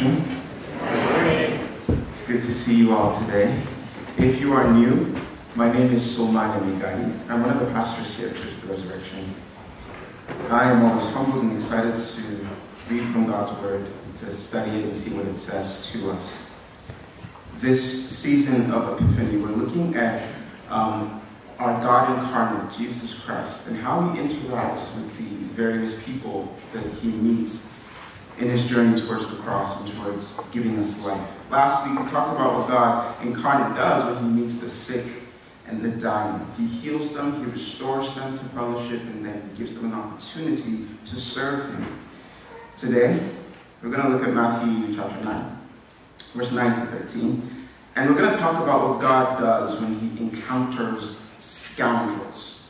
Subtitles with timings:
[0.00, 0.24] Morning.
[2.10, 3.62] It's good to see you all today.
[4.16, 5.14] If you are new,
[5.54, 7.14] my name is Solmani Migani.
[7.28, 9.34] I'm one of the pastors here at Church of the Resurrection.
[10.48, 12.48] I am always humbled and excited to
[12.88, 13.86] read from God's Word,
[14.20, 16.38] to study it and see what it says to us.
[17.60, 20.26] This season of Epiphany, we're looking at
[20.70, 21.20] um,
[21.58, 27.08] our God incarnate, Jesus Christ, and how he interacts with the various people that he
[27.08, 27.68] meets
[28.38, 31.28] in his journey towards the cross and towards giving us life.
[31.50, 35.04] Last week, we talked about what God incarnate does when he meets the sick
[35.66, 36.44] and the dying.
[36.56, 40.86] He heals them, he restores them to fellowship, and then he gives them an opportunity
[41.04, 41.86] to serve him.
[42.76, 43.30] Today,
[43.82, 45.58] we're going to look at Matthew chapter 9,
[46.34, 47.66] verse 9 to 13.
[47.94, 52.68] And we're going to talk about what God does when he encounters scoundrels.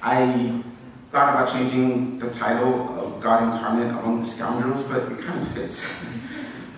[0.00, 0.62] I
[1.10, 5.84] thought about changing the title God incarnate among the scoundrels, but it kind of fits.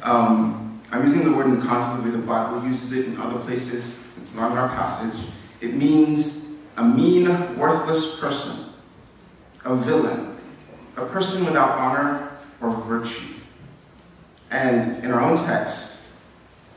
[0.03, 3.07] um, I'm using the word in the context of the way the Bible uses it
[3.07, 3.97] in other places.
[4.21, 5.27] It's not in our passage.
[5.61, 6.45] It means
[6.77, 7.27] a mean,
[7.59, 8.71] worthless person,
[9.65, 10.37] a villain,
[10.97, 13.35] a person without honor or virtue.
[14.51, 16.01] And in our own text,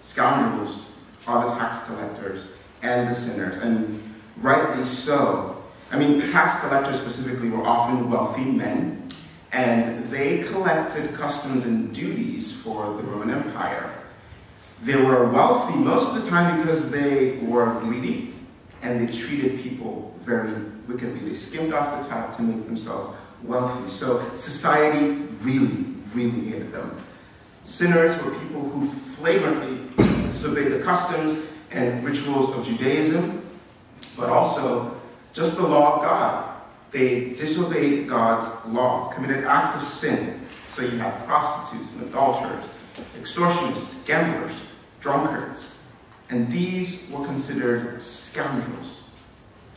[0.01, 0.85] scoundrels
[1.25, 2.47] are the tax collectors
[2.81, 4.01] and the sinners, and
[4.37, 5.63] rightly so.
[5.91, 9.07] I mean, tax collectors specifically were often wealthy men,
[9.53, 13.93] and they collected customs and duties for the Roman Empire.
[14.83, 18.33] They were wealthy most of the time because they were greedy
[18.81, 20.51] and they treated people very
[20.87, 21.29] wickedly.
[21.29, 23.87] They skimmed off the top to make themselves wealthy.
[23.89, 26.99] So society really, really hated them.
[27.63, 29.87] Sinners were people who flagrantly
[30.29, 33.45] disobeyed the customs and rituals of Judaism,
[34.17, 34.99] but also
[35.31, 36.52] just the law of God.
[36.93, 40.39] They disobeyed God's law, committed acts of sin.
[40.75, 42.63] So you have prostitutes and adulterers,
[43.19, 44.53] extortionists, gamblers,
[45.01, 45.77] drunkards.
[46.29, 49.01] And these were considered scoundrels,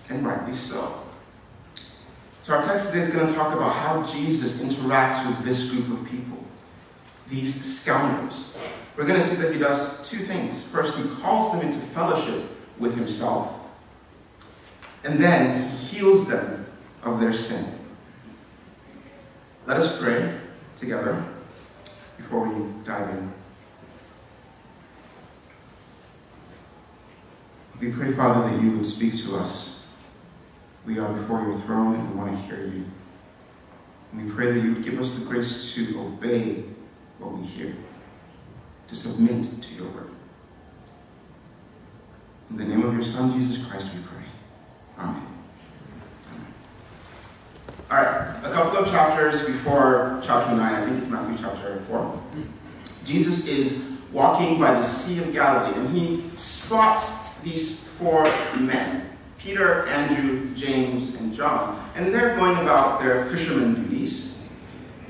[0.09, 1.03] and rightly so.
[2.43, 5.99] So our text today is going to talk about how Jesus interacts with this group
[5.99, 6.38] of people,
[7.28, 8.47] these scoundrels.
[8.97, 10.62] We're going to see that he does two things.
[10.65, 12.44] First, he calls them into fellowship
[12.78, 13.53] with himself.
[15.03, 16.56] And then he heals them
[17.06, 17.65] of their sin.
[19.67, 20.39] Let us pray
[20.77, 21.25] together
[22.17, 23.33] before we dive in.
[27.81, 29.81] We pray, Father, that you would speak to us.
[30.84, 32.84] We are before your throne and we want to hear you.
[34.12, 36.65] And we pray that you would give us the grace to obey
[37.19, 37.75] what we hear,
[38.88, 40.11] to submit to your word.
[42.50, 44.25] In the name of your Son, Jesus Christ, we pray.
[44.99, 45.35] Amen.
[47.88, 52.20] All right, a couple of chapters before chapter 9, I think it's Matthew chapter 4.
[53.04, 53.80] Jesus is
[54.10, 57.12] walking by the Sea of Galilee and he spots
[57.44, 58.25] these four
[58.58, 59.08] men
[59.38, 61.88] Peter, Andrew, James, and John.
[61.94, 64.32] And they're going about their fisherman duties.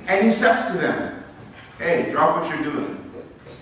[0.07, 1.25] And he says to them,
[1.79, 3.11] Hey, drop what you're doing,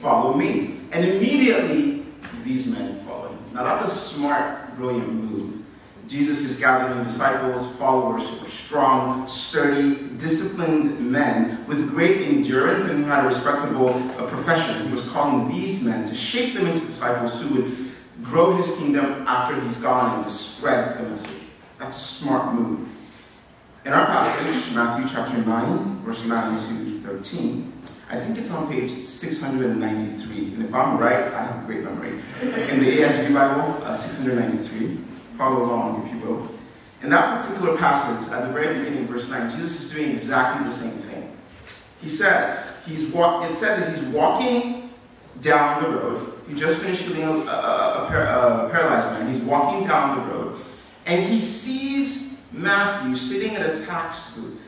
[0.00, 0.80] follow me.
[0.90, 2.04] And immediately,
[2.42, 3.38] these men follow him.
[3.54, 5.64] Now, that's a smart, brilliant move.
[6.06, 8.28] Jesus is gathering disciples, followers
[8.74, 14.88] strong, sturdy, disciplined men with great endurance and who had a respectable uh, profession.
[14.88, 17.92] He was calling these men to shape them into disciples who would
[18.22, 21.30] grow his kingdom after he's gone and to spread the message.
[21.78, 22.88] That's a smart move.
[23.84, 27.72] In our passage, Matthew chapter 9, verse 9 to 13,
[28.10, 30.54] I think it's on page 693.
[30.54, 32.18] And if I'm right, I have a great memory.
[32.42, 36.48] In the ASV Bible, uh, 693 follow along, if you will.
[37.02, 40.74] In that particular passage, at the very beginning, verse 9, Jesus is doing exactly the
[40.74, 41.36] same thing.
[42.00, 44.90] He says, he's walk, it says that he's walking
[45.40, 46.32] down the road.
[46.48, 49.32] He just finished healing a, a, a, a paralyzed man.
[49.32, 50.60] He's walking down the road,
[51.06, 54.60] and he sees Matthew sitting at a tax booth.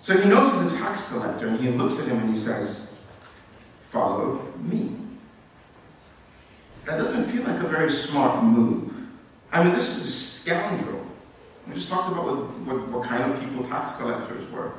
[0.00, 2.86] So he knows he's a tax collector, and he looks at him and he says,
[3.88, 4.96] Follow me.
[6.84, 8.85] That doesn't feel like a very smart move.
[9.56, 11.00] I mean, this is a scoundrel.
[11.66, 12.36] We just talked about what,
[12.66, 14.72] what, what kind of people tax collectors were.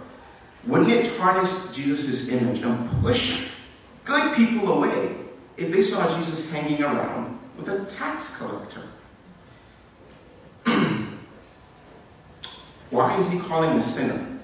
[0.68, 3.48] Wouldn't it tarnish Jesus' image and push
[4.06, 5.16] good people away
[5.58, 8.84] if they saw Jesus hanging around with a tax collector?
[12.92, 14.40] Why is he calling a sinner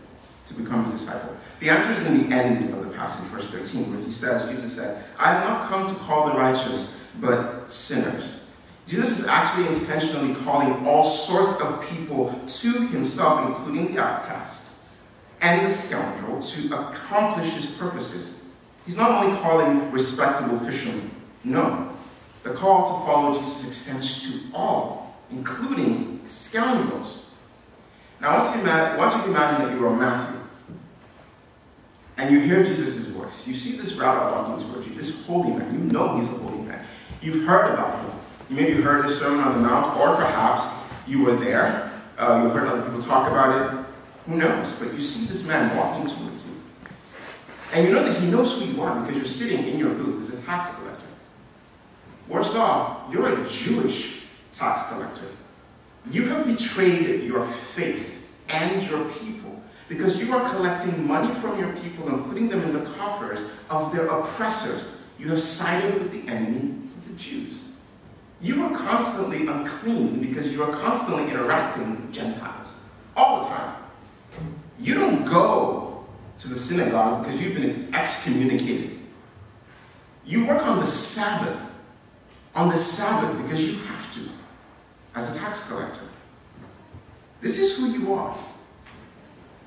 [0.47, 1.38] to become his disciple?
[1.59, 4.74] The answer is in the end of the passage, verse 13, where he says, Jesus
[4.74, 8.32] said, I have not come to call the righteous, but sinners.
[8.85, 14.62] Jesus is actually intentionally calling all sorts of people to himself, including the outcast.
[15.41, 18.39] and the scoundrel to accomplish his purposes.
[18.85, 21.12] He's not only calling respectable fishermen,
[21.44, 21.94] no.
[22.44, 27.25] The call to follow Jesus extends to all, including scoundrels.
[28.21, 30.39] Now, want you want you imagine that you are Matthew,
[32.15, 33.45] and you hear Jesus' voice.
[33.45, 35.74] You see this rabbi walking towards you, this holy man.
[35.74, 36.86] You know he's a holy man.
[37.21, 38.12] You've heard about him.
[38.53, 40.63] You maybe heard his Sermon on the Mount, or perhaps
[41.07, 41.91] you were there.
[42.19, 43.85] Uh, you heard other people talk about it.
[44.27, 44.73] Who knows?
[44.73, 46.61] But you see this man walking towards you.
[47.73, 50.29] And you know that he knows who you are because you're sitting in your booth
[50.29, 51.01] as a tax collector.
[52.27, 54.21] Worse off, you're a Jewish
[54.55, 55.31] tax collector.
[56.11, 59.59] You have betrayed your faith and your people
[59.89, 63.91] because you are collecting money from your people and putting them in the coffers of
[63.91, 64.85] their oppressors.
[65.17, 67.62] You have sided with the enemy, of the Jews.
[68.43, 72.67] You are constantly unclean because you are constantly interacting with Gentiles
[73.15, 73.75] all the time.
[74.77, 76.05] You don't go
[76.39, 78.99] to the synagogue because you've been excommunicated.
[80.25, 81.57] You work on the Sabbath,
[82.53, 84.19] on the Sabbath because you have to,
[85.15, 86.01] as a tax collector.
[87.39, 88.37] This is who you are.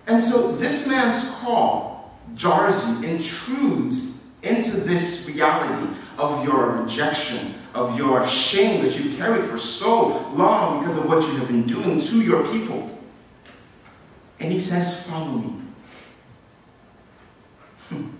[0.06, 7.96] And so this man's call jars you, intrudes into this reality of your rejection, of
[7.98, 12.00] your shame that you've carried for so long because of what you have been doing
[12.00, 12.98] to your people.
[14.40, 15.62] And he says, Follow me.
[17.88, 18.10] Hmm.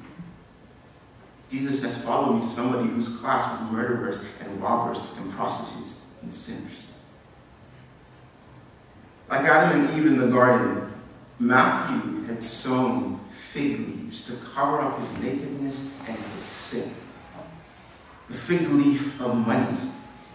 [1.50, 6.32] Jesus says, Follow me to somebody who's classed with murderers and robbers and prostitutes and
[6.32, 6.72] sinners.
[9.28, 10.85] Like Adam and Eve in the garden,
[11.38, 13.20] Matthew had sown
[13.52, 16.94] fig leaves to cover up his nakedness and his sin.
[18.28, 19.92] The fig leaf of money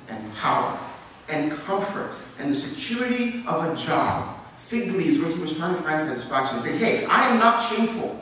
[0.07, 0.79] and power
[1.27, 5.81] and comfort and the security of a job fig leaves where he was trying to
[5.81, 8.17] find satisfaction and say, hey, I am not shameful.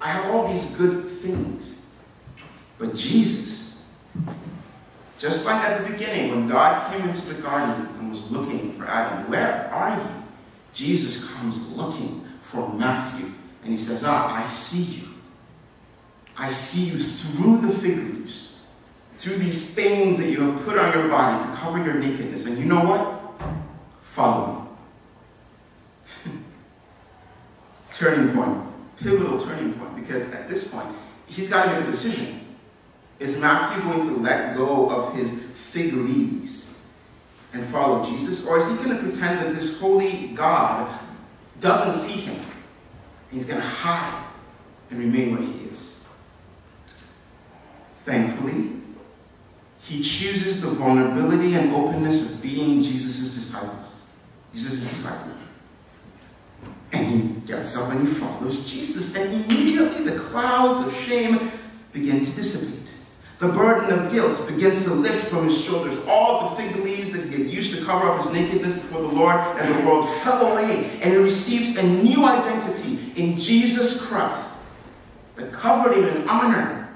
[0.00, 1.70] I have all these good things.
[2.78, 3.76] But Jesus,
[5.18, 8.86] just like at the beginning when God came into the garden and was looking for
[8.86, 10.25] Adam, where are you?
[10.76, 13.32] Jesus comes looking for Matthew
[13.62, 15.08] and he says, Ah, I see you.
[16.36, 18.52] I see you through the fig leaves,
[19.16, 22.44] through these things that you have put on your body to cover your nakedness.
[22.44, 23.50] And you know what?
[24.14, 24.68] Follow
[26.26, 26.32] me.
[27.94, 28.62] turning point,
[28.98, 30.94] pivotal turning point, because at this point,
[31.26, 32.54] he's got to make a decision.
[33.18, 36.65] Is Matthew going to let go of his fig leaves
[37.56, 38.44] and follow Jesus?
[38.44, 41.00] Or is he going to pretend that this holy God
[41.60, 42.40] doesn't see him?
[43.30, 44.24] He's going to hide
[44.90, 45.94] and remain what he is.
[48.04, 48.72] Thankfully,
[49.80, 53.92] he chooses the vulnerability and openness of being Jesus' disciples.
[54.52, 55.36] Jesus' disciples.
[56.92, 59.14] And he gets up and he follows Jesus.
[59.14, 61.50] And immediately the clouds of shame
[61.92, 62.85] begin to dissipate.
[63.38, 65.98] The burden of guilt begins to lift from his shoulders.
[66.08, 69.08] All the fig leaves that he had used to cover up his nakedness before the
[69.08, 74.50] Lord and the world fell away, and he received a new identity in Jesus Christ
[75.36, 76.88] that covered him in honor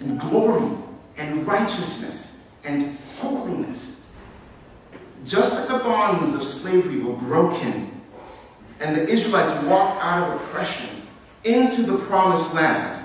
[0.00, 0.76] and glory
[1.16, 4.00] and righteousness and holiness.
[5.24, 7.90] Just like the bonds of slavery were broken
[8.80, 11.02] and the Israelites walked out of oppression
[11.44, 13.04] into the promised land,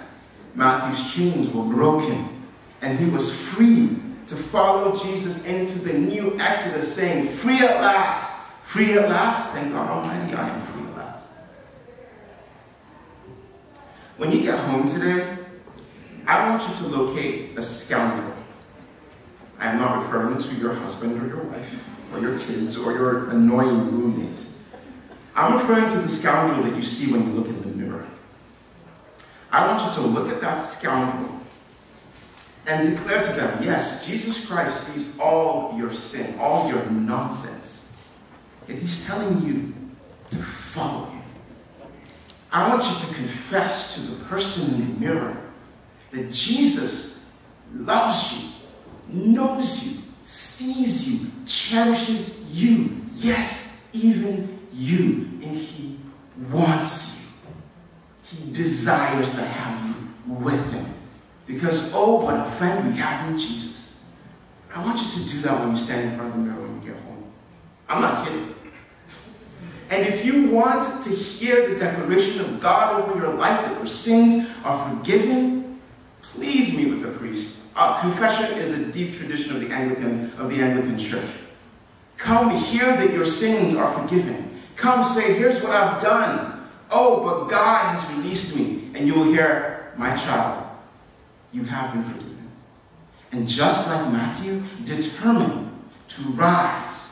[0.56, 2.41] Matthew's chains were broken,
[2.82, 3.98] and he was free
[4.28, 8.30] to follow Jesus into the new Exodus, saying, Free at last,
[8.64, 9.50] free at last.
[9.52, 11.26] Thank God Almighty, I am free at last.
[14.18, 15.38] When you get home today,
[16.26, 18.34] I want you to locate a scoundrel.
[19.60, 21.76] I am not referring to your husband or your wife
[22.14, 24.46] or your kids or your annoying roommate.
[25.36, 28.08] I'm referring to the scoundrel that you see when you look in the mirror.
[29.52, 31.41] I want you to look at that scoundrel
[32.68, 37.86] and declare to them, yes, Jesus Christ sees all your sin, all your nonsense.
[38.68, 39.74] And he's telling you
[40.30, 41.24] to follow him.
[42.52, 45.38] I want you to confess to the person in the mirror
[46.12, 47.24] that Jesus
[47.74, 48.50] loves you,
[49.08, 52.98] knows you, sees you, cherishes you.
[53.16, 55.98] Yes, even you and he
[56.52, 57.26] wants you.
[58.24, 60.91] He desires to have you with him.
[61.52, 63.96] Because, oh, what a friend we have in Jesus.
[64.74, 66.82] I want you to do that when you stand in front of the mirror when
[66.82, 67.30] you get home.
[67.90, 68.56] I'm not kidding.
[69.90, 73.88] And if you want to hear the declaration of God over your life that your
[73.88, 75.82] sins are forgiven,
[76.22, 77.58] please meet with a priest.
[77.76, 81.30] Uh, confession is a deep tradition of the Anglican of the Anglican Church.
[82.16, 84.62] Come hear that your sins are forgiven.
[84.78, 86.70] Come say, here's what I've done.
[86.90, 88.92] Oh, but God has released me.
[88.94, 90.71] And you will hear, My child,
[91.52, 92.52] you have been forgiven.
[93.32, 95.72] And just like Matthew, determined
[96.10, 97.10] to rise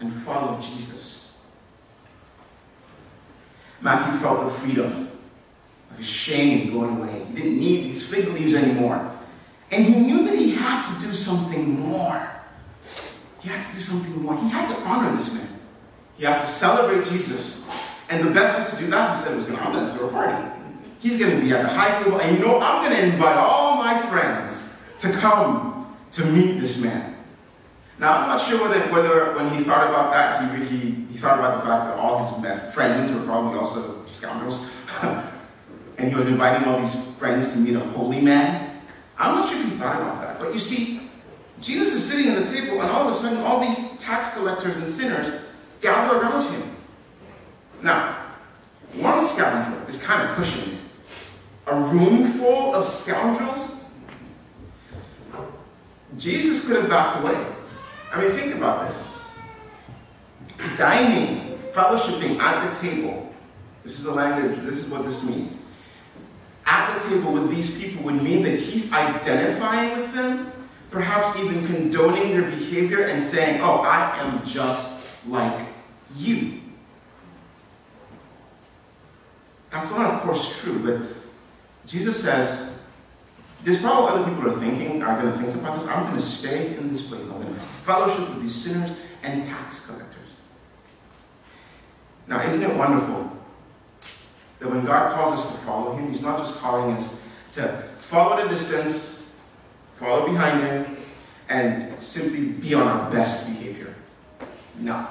[0.00, 1.32] and follow Jesus.
[3.80, 5.10] Matthew felt the freedom
[5.90, 7.24] of his shame going away.
[7.28, 9.10] He didn't need these fig leaves anymore.
[9.70, 12.30] And he knew that he had to do something more.
[13.40, 14.36] He had to do something more.
[14.36, 15.48] He had to honor this man.
[16.16, 17.64] He had to celebrate Jesus.
[18.10, 19.94] And the best way to do that, he said, was going to, I'm going to
[19.94, 20.59] throw a party.
[21.00, 23.36] He's going to be at the high table, and you know, I'm going to invite
[23.36, 24.68] all my friends
[25.00, 27.16] to come to meet this man.
[27.98, 31.38] Now, I'm not sure whether, whether when he thought about that, he, he, he thought
[31.38, 34.60] about the fact that all his friends were probably also scoundrels.
[35.02, 38.80] and he was inviting all these friends to meet a holy man.
[39.18, 40.38] I'm not sure if he thought about that.
[40.38, 41.10] But you see,
[41.60, 44.76] Jesus is sitting at the table, and all of a sudden, all these tax collectors
[44.76, 45.42] and sinners
[45.82, 46.76] gather around him.
[47.82, 48.16] Now,
[48.94, 50.79] one scoundrel is kind of pushing it.
[51.70, 53.76] A room full of scoundrels?
[56.18, 57.46] Jesus could have backed away.
[58.12, 59.04] I mean, think about this.
[60.76, 63.32] Dining, fellowshipping at the table.
[63.84, 65.56] This is the language, this is what this means.
[66.66, 70.52] At the table with these people would mean that he's identifying with them,
[70.90, 74.90] perhaps even condoning their behavior and saying, Oh, I am just
[75.28, 75.66] like
[76.16, 76.60] you.
[79.70, 81.19] That's not, of course, true, but
[81.86, 82.70] Jesus says,
[83.62, 85.88] this probably other people are thinking, are going to think about this.
[85.88, 87.22] I'm going to stay in this place.
[87.22, 90.30] I'm going to fellowship with these sinners and tax collectors.
[92.26, 93.36] Now, isn't it wonderful
[94.60, 97.20] that when God calls us to follow Him, He's not just calling us
[97.52, 99.30] to follow at a distance,
[99.96, 100.96] follow behind Him,
[101.48, 103.94] and simply be on our best behavior.
[104.78, 105.06] No.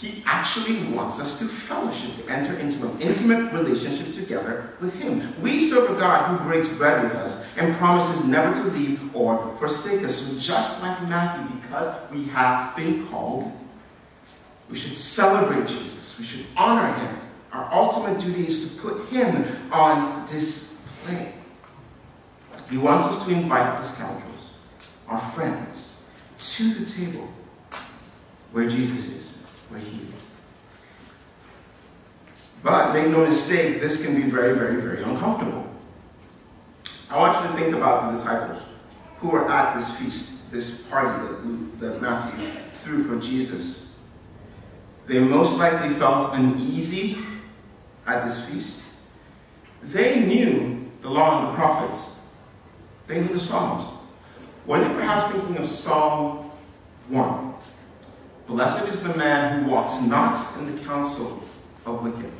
[0.00, 5.34] He actually wants us to fellowship, to enter into an intimate relationship together with Him.
[5.42, 9.56] We serve a God who breaks bread with us and promises never to leave or
[9.58, 10.20] forsake us.
[10.20, 13.50] So, just like Matthew, because we have been called,
[14.70, 16.16] we should celebrate Jesus.
[16.16, 17.18] We should honor Him.
[17.50, 21.34] Our ultimate duty is to put Him on display.
[22.70, 24.50] He wants us to invite the scoundrels,
[25.08, 25.94] our friends,
[26.38, 27.28] to the table
[28.52, 29.27] where Jesus is
[29.68, 30.20] where he is.
[32.62, 35.66] But make no mistake, this can be very, very, very uncomfortable.
[37.10, 38.62] I want you to think about the disciples
[39.18, 42.50] who were at this feast, this party that, Luke, that Matthew
[42.82, 43.86] threw for Jesus.
[45.06, 47.18] They most likely felt uneasy
[48.06, 48.82] at this feast.
[49.84, 52.16] They knew the law and the prophets.
[53.06, 53.88] They knew the Psalms.
[54.66, 56.50] Were they perhaps thinking of Psalm
[57.08, 57.54] 1?
[58.48, 61.42] Blessed is the man who walks not in the counsel
[61.84, 62.32] of wicked,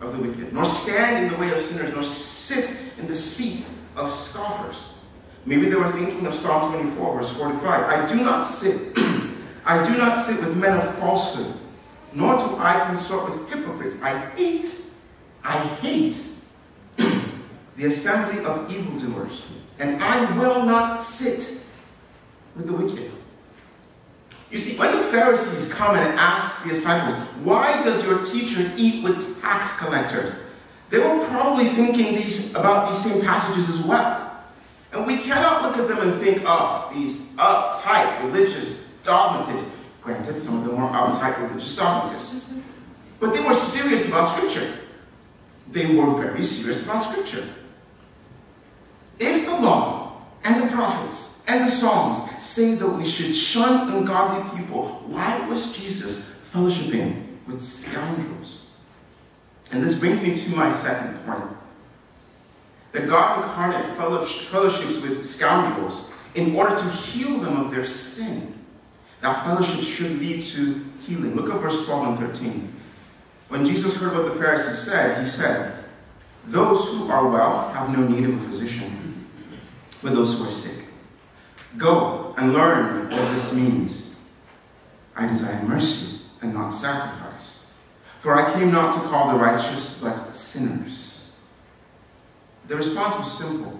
[0.00, 3.66] of the wicked, nor stand in the way of sinners, nor sit in the seat
[3.96, 4.90] of scoffers.
[5.44, 7.64] Maybe they were thinking of Psalm 24, verse 45.
[7.66, 8.96] I do not sit,
[9.64, 11.52] I do not sit with men of falsehood,
[12.12, 13.96] nor do I consort with hypocrites.
[14.02, 14.82] I hate,
[15.42, 16.16] I hate
[16.96, 19.42] the assembly of evildoers,
[19.80, 21.58] and I will not sit
[22.54, 23.15] with the wicked.
[24.50, 29.02] You see, when the Pharisees come and ask the disciples, why does your teacher eat
[29.02, 30.32] with tax collectors?
[30.90, 34.22] They were probably thinking these, about these same passages as well.
[34.92, 39.68] And we cannot look at them and think, oh, these uptight religious dogmatists.
[40.02, 42.54] Granted, some of them were uptight religious dogmatists.
[43.18, 44.72] But they were serious about Scripture.
[45.72, 47.48] They were very serious about Scripture.
[49.18, 54.58] If the law and the prophets and the Psalms say that we should shun ungodly
[54.58, 55.02] people.
[55.06, 58.62] Why was Jesus fellowshipping with scoundrels?
[59.70, 61.44] And this brings me to my second point.
[62.92, 68.54] That God incarnate fellowships with scoundrels in order to heal them of their sin.
[69.20, 71.36] That fellowship should lead to healing.
[71.36, 72.72] Look at verse 12 and 13.
[73.48, 75.84] When Jesus heard what the Pharisees said, he said,
[76.46, 79.26] Those who are well have no need of a physician,
[80.02, 80.86] but those who are sick.
[81.76, 84.10] Go and learn what this means.
[85.14, 87.60] I desire mercy and not sacrifice.
[88.20, 91.26] For I came not to call the righteous, but sinners.
[92.68, 93.78] The response was simple.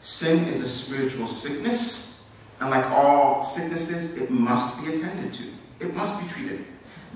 [0.00, 2.20] Sin is a spiritual sickness,
[2.60, 5.44] and like all sicknesses, it must be attended to.
[5.80, 6.64] It must be treated.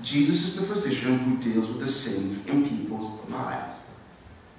[0.01, 3.77] Jesus is the physician who deals with the sin in people's lives.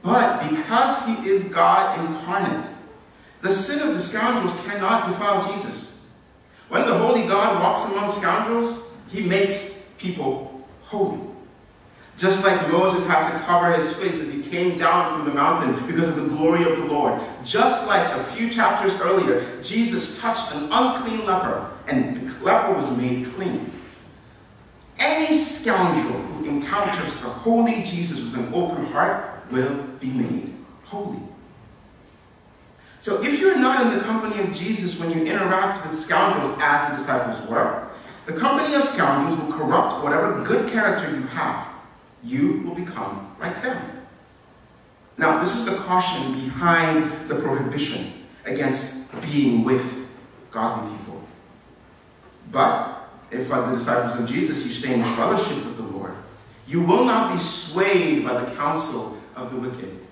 [0.03, 2.71] But because he is God incarnate,
[3.45, 5.93] the sin of the scoundrels cannot defile Jesus.
[6.71, 11.21] When the holy God walks among scoundrels, he makes people holy.
[12.17, 15.87] Just like Moses had to cover his face as he came down from the mountain
[15.87, 17.21] because of the glory of the Lord.
[17.45, 22.97] Just like a few chapters earlier, Jesus touched an unclean leper and the leper was
[22.97, 23.71] made clean.
[24.99, 31.21] Any scoundrel who encounters the holy Jesus with an open heart will be made holy.
[33.05, 36.91] So if you're not in the company of Jesus when you interact with scoundrels as
[36.91, 37.87] the disciples were,
[38.25, 41.69] the company of scoundrels will corrupt whatever good character you have.
[42.23, 44.07] You will become like them.
[45.19, 48.11] Now, this is the caution behind the prohibition
[48.47, 50.09] against being with
[50.51, 51.23] godly people.
[52.53, 56.15] But if, like the disciples of Jesus, you stay in fellowship with the Lord,
[56.67, 60.04] you will not be swayed by the counsel of the wicked.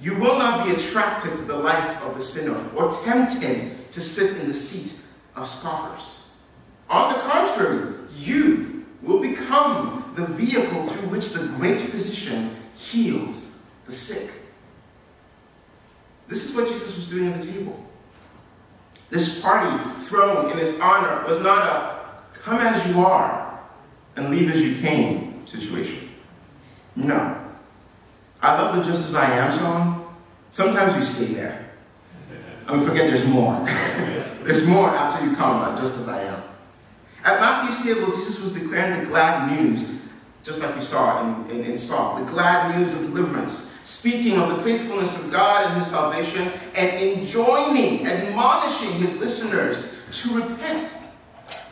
[0.00, 4.36] You will not be attracted to the life of the sinner or tempted to sit
[4.36, 4.94] in the seat
[5.34, 6.06] of scoffers.
[6.88, 13.52] On the contrary, you will become the vehicle through which the great physician heals
[13.86, 14.30] the sick.
[16.28, 17.82] This is what Jesus was doing at the table.
[19.10, 21.96] This party thrown in his honor was not a
[22.46, 23.60] come as you are
[24.16, 26.08] and leave as you came situation.
[26.94, 27.45] No.
[28.46, 30.16] I love the Just As I Am song.
[30.52, 31.68] Sometimes we stay there.
[32.68, 33.52] And we forget there's more.
[34.44, 36.44] there's more after you come, just as I am.
[37.24, 39.84] At Matthew's table, Jesus was declaring the glad news,
[40.44, 44.56] just like we saw in, in, in Psalm, the glad news of deliverance, speaking of
[44.56, 50.92] the faithfulness of God and his salvation, and enjoining, admonishing his listeners to repent.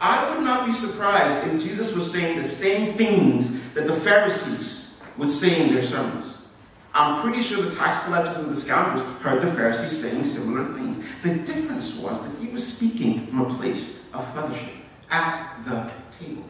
[0.00, 4.90] I would not be surprised if Jesus was saying the same things that the Pharisees
[5.16, 6.33] would say in their sermons.
[6.94, 11.04] I'm pretty sure the tax collectors and the scoundrels heard the Pharisees saying similar things.
[11.24, 14.70] The difference was that he was speaking from a place of fellowship
[15.10, 16.44] at the table.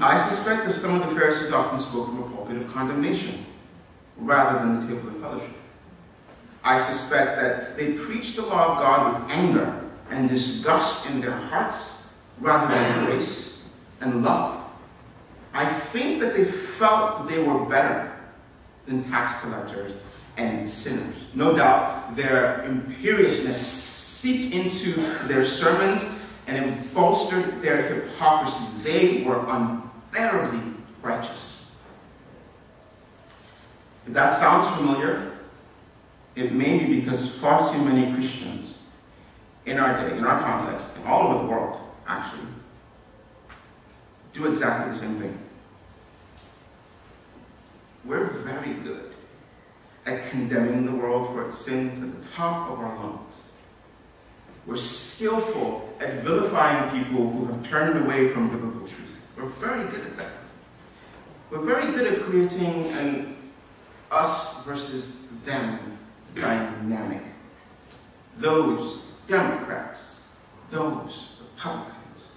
[0.00, 3.46] I suspect that some of the Pharisees often spoke from a pulpit of condemnation
[4.16, 5.54] rather than the table of fellowship.
[6.64, 11.30] I suspect that they preached the law of God with anger and disgust in their
[11.30, 12.02] hearts
[12.40, 13.62] rather than grace
[14.00, 14.64] and love.
[15.52, 18.13] I think that they felt they were better
[18.86, 19.92] than tax collectors
[20.36, 21.16] and sinners.
[21.34, 24.92] No doubt their imperiousness seeped into
[25.26, 26.04] their sermons
[26.46, 28.64] and it bolstered their hypocrisy.
[28.82, 31.66] They were unbearably righteous.
[34.06, 35.32] If that sounds familiar,
[36.34, 38.78] it may be because far too many Christians
[39.66, 42.46] in our day, in our context, and all over the world, actually,
[44.32, 45.38] do exactly the same thing.
[48.04, 49.14] We're very good
[50.06, 53.34] at condemning the world for its sins at the top of our lungs.
[54.66, 59.20] We're skillful at vilifying people who have turned away from biblical truth.
[59.36, 60.32] We're very good at that.
[61.50, 63.36] We're very good at creating an
[64.10, 65.12] us versus
[65.44, 65.98] them
[66.34, 67.22] dynamic.
[68.38, 70.16] Those Democrats,
[70.70, 72.28] those Republicans,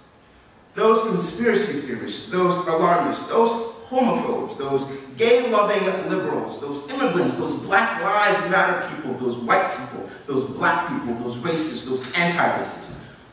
[0.74, 4.84] those conspiracy theorists, those alarmists, those homophobes, those
[5.16, 10.88] gay loving liberals, those immigrants, those Black Lives Matter people, those white people, those black
[10.88, 12.92] people, those racists, those anti racists.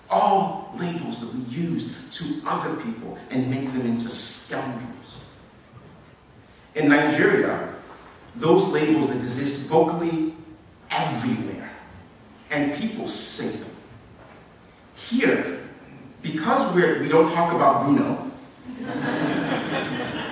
[0.10, 5.22] All labels that we use to other people and make them into scoundrels.
[6.76, 7.74] In Nigeria,
[8.36, 10.36] those labels exist vocally
[10.92, 11.72] everywhere,
[12.52, 13.70] and people say them.
[14.94, 15.68] Here,
[16.22, 18.32] because we're, we don't talk about Bruno,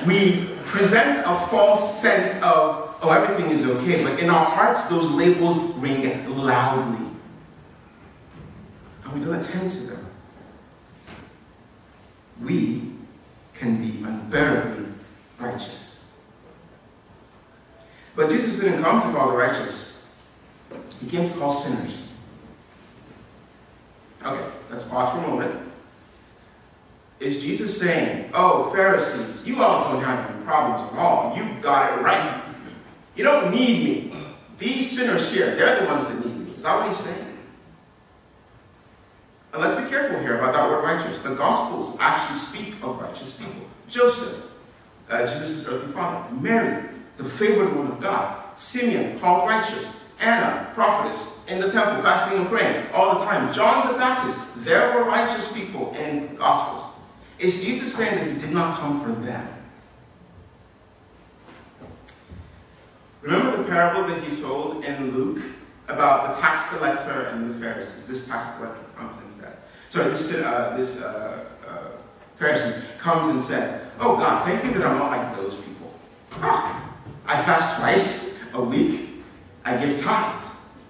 [0.06, 5.10] we present a false sense of, oh, everything is okay, but in our hearts, those
[5.12, 7.06] labels ring loudly.
[9.04, 10.06] And we don't attend to them.
[12.42, 12.92] We
[13.54, 14.86] can be unbearably
[15.40, 16.00] righteous.
[18.16, 19.94] But Jesus didn't come to call the righteous,
[21.02, 22.12] He came to call sinners.
[24.26, 25.63] Okay, let's pause for a moment.
[27.20, 31.36] Is Jesus saying, Oh, Pharisees, you all don't have any problems at all.
[31.36, 32.44] You got it right.
[33.16, 34.18] You don't need me.
[34.58, 36.56] These sinners here, they're the ones that need me.
[36.56, 37.38] Is that what he's saying?
[39.54, 41.22] And let's be careful here about that word righteous.
[41.22, 43.68] The Gospels actually speak of righteous people.
[43.88, 44.44] Joseph,
[45.10, 46.34] uh, Jesus' earthly father.
[46.36, 48.44] Mary, the favored one of God.
[48.58, 49.86] Simeon, called righteous.
[50.20, 53.54] Anna, prophetess, in the temple, fasting and praying all the time.
[53.54, 56.83] John the Baptist, there were righteous people in Gospels.
[57.44, 59.46] Is Jesus saying that he did not come for them?
[63.22, 65.44] Remember the parable that he told in Luke
[65.90, 67.92] about the tax collector and the Pharisees?
[68.08, 69.58] This tax collector comes and says,
[69.90, 71.88] sorry, this, uh, this uh, uh,
[72.40, 75.94] Pharisee comes and says, Oh God, thank you that I'm not like those people.
[76.36, 79.10] Ah, I fast twice a week.
[79.66, 80.46] I give tithes.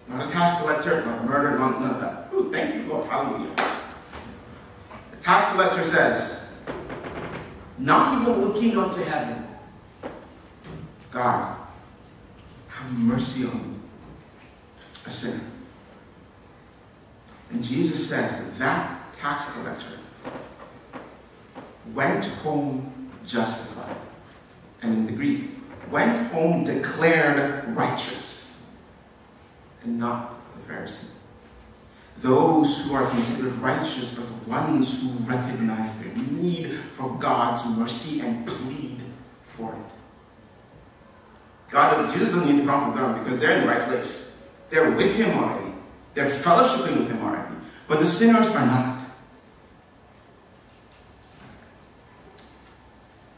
[0.08, 2.30] Not a tax collector, not a murderer, none, none of that.
[2.32, 3.10] Ooh, thank you, Lord.
[3.10, 3.56] Hallelujah.
[5.10, 6.43] The tax collector says,
[7.84, 9.46] not even looking up to heaven,
[11.12, 11.58] God,
[12.69, 13.78] have mercy on me,
[15.06, 15.41] a sinner.
[17.52, 20.00] And Jesus says that that tax collector
[21.93, 23.98] went home justified.
[24.82, 25.52] And in the Greek,
[25.91, 28.48] went home declared righteous.
[29.84, 31.04] And not the Pharisee.
[32.21, 38.21] Those who are considered righteous are the ones who recognize their need for God's mercy
[38.21, 38.99] and plead
[39.58, 39.93] for it.
[41.69, 44.30] God, Jesus doesn't need to come for them because they're in the right place.
[44.69, 45.73] They're with Him already.
[46.13, 47.56] They're fellowshipping with Him already.
[47.88, 49.02] But the sinners are not.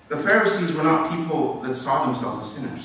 [0.10, 2.84] The Pharisees were not people that saw themselves as sinners.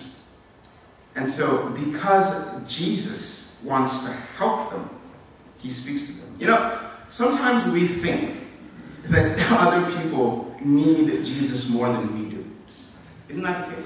[1.16, 2.32] And so, because
[2.72, 4.88] Jesus wants to help them,
[5.60, 6.36] he speaks to them.
[6.38, 8.40] You know, sometimes we think
[9.04, 12.50] that other people need Jesus more than we do.
[13.28, 13.84] Isn't that the case?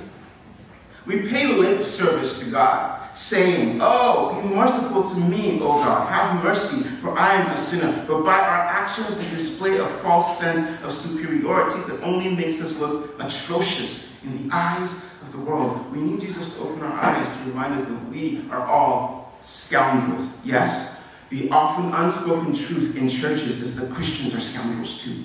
[1.06, 6.08] We pay lip service to God, saying, Oh, be merciful to me, O God.
[6.08, 8.04] Have mercy, for I am a sinner.
[8.08, 12.76] But by our actions, we display a false sense of superiority that only makes us
[12.78, 15.92] look atrocious in the eyes of the world.
[15.92, 20.26] We need Jesus to open our eyes to remind us that we are all scoundrels.
[20.42, 20.93] Yes,
[21.34, 25.24] the often unspoken truth in churches is that Christians are scoundrels too.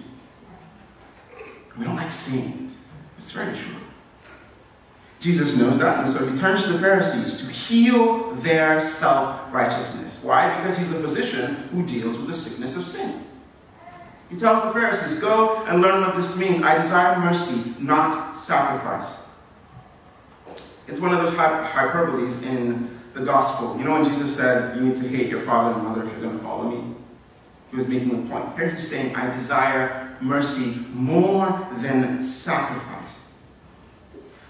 [1.78, 3.19] We don't like saying it.
[3.19, 3.76] It's very true.
[5.19, 10.17] Jesus knows that, and so he turns to the Pharisees to heal their self righteousness.
[10.24, 10.58] Why?
[10.58, 13.24] Because he's the physician who deals with the sickness of sin.
[14.32, 16.63] He tells the Pharisees, Go and learn what this means.
[16.63, 19.13] I desire mercy, not sacrifice.
[20.88, 23.77] It's one of those hyperboles in the gospel.
[23.77, 26.21] You know when Jesus said, You need to hate your father and mother if you're
[26.21, 26.95] going to follow me?
[27.71, 28.55] He was making a point.
[28.55, 33.10] Here he's saying, I desire mercy more than sacrifice.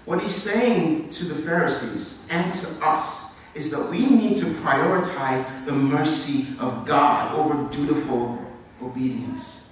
[0.04, 5.44] What he's saying to the Pharisees and to us is that we need to prioritize
[5.66, 8.38] the mercy of God over dutiful
[8.80, 9.64] obedience.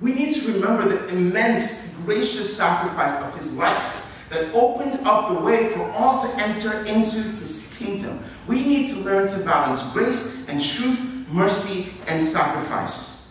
[0.00, 3.96] We need to remember the immense, gracious sacrifice of his life
[4.30, 7.39] that opened up the way for all to enter into
[7.80, 8.22] kingdom.
[8.46, 13.26] We need to learn to balance grace and truth, mercy and sacrifice.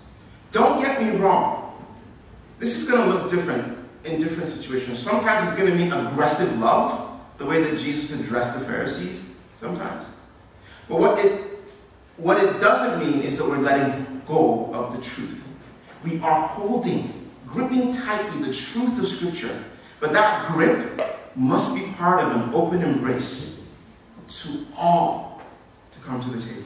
[0.52, 1.86] Don't get me wrong.
[2.58, 5.00] This is going to look different in different situations.
[5.00, 9.22] Sometimes it's going to mean aggressive love, the way that Jesus addressed the Pharisees.
[9.60, 10.08] Sometimes.
[10.88, 11.46] But what it
[12.18, 15.40] what it doesn't mean is that we're letting go of the truth.
[16.04, 19.64] We are holding, gripping tightly the truth of Scripture.
[20.00, 23.49] But that grip must be part of an open embrace
[24.30, 25.42] to all
[25.92, 26.64] to come to the table.